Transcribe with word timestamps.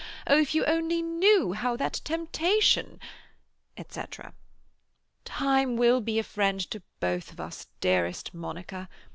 Oh, 0.25 0.39
if 0.39 0.55
you 0.55 0.65
knew 1.03 1.53
how 1.53 1.77
that 1.77 2.01
temptation"—etc. 2.03 4.33
"Time 5.25 5.77
will 5.77 6.01
be 6.01 6.17
a 6.17 6.23
friend 6.23 6.59
to 6.71 6.81
both 6.99 7.31
of 7.31 7.39
us, 7.39 7.67
dearest 7.81 8.33
Monica. 8.33 8.89